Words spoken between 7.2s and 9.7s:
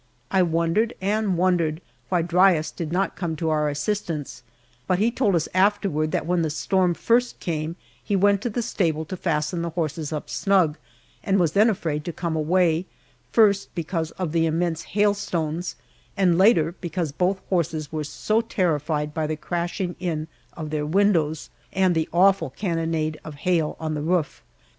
came he went to the stable to fasten the